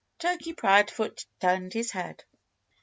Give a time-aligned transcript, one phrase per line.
[0.17, 2.23] Turkey Proudfoot turned his head.